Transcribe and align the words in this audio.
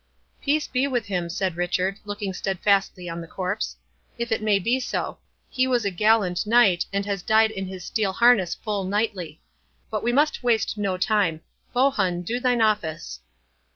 "Peace 0.41 0.65
be 0.65 0.87
with 0.87 1.05
him," 1.05 1.29
said 1.29 1.55
Richard, 1.55 1.99
looking 2.05 2.33
steadfastly 2.33 3.07
on 3.07 3.21
the 3.21 3.27
corpse, 3.27 3.75
"if 4.17 4.31
it 4.31 4.41
may 4.41 4.57
be 4.57 4.79
so—he 4.79 5.67
was 5.67 5.85
a 5.85 5.91
gallant 5.91 6.47
knight, 6.47 6.87
and 6.91 7.05
has 7.05 7.21
died 7.21 7.51
in 7.51 7.67
his 7.67 7.85
steel 7.85 8.13
harness 8.13 8.55
full 8.55 8.83
knightly. 8.83 9.41
But 9.91 10.01
we 10.01 10.11
must 10.11 10.41
waste 10.41 10.75
no 10.75 10.97
time—Bohun, 10.97 12.23
do 12.23 12.39
thine 12.39 12.63
office!" 12.63 13.19